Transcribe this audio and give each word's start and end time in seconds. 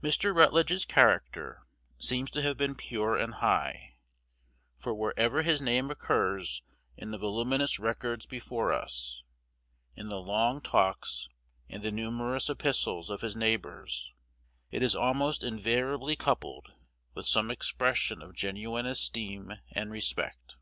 Mr. 0.00 0.34
Rutledge's 0.34 0.86
character 0.86 1.66
seems 1.98 2.30
to 2.30 2.40
have 2.40 2.56
been 2.56 2.74
pure 2.76 3.14
and 3.14 3.34
high; 3.34 3.96
for 4.78 4.94
wherever 4.94 5.42
his 5.42 5.60
name 5.60 5.90
occurs 5.90 6.62
in 6.96 7.10
the 7.10 7.18
voluminous 7.18 7.78
records 7.78 8.24
before 8.24 8.72
us, 8.72 9.22
in 9.94 10.08
the 10.08 10.16
long 10.18 10.62
talks 10.62 11.28
and 11.68 11.82
the 11.82 11.92
numerous 11.92 12.48
epistles 12.48 13.10
of 13.10 13.20
his 13.20 13.36
neighbors, 13.36 14.14
it 14.70 14.82
is 14.82 14.96
almost 14.96 15.42
invariably 15.44 16.16
coupled 16.16 16.72
with 17.12 17.26
some 17.26 17.50
expression 17.50 18.22
of 18.22 18.34
genuine 18.34 18.86
esteem 18.86 19.52
and 19.72 19.90
respect. 19.92 20.56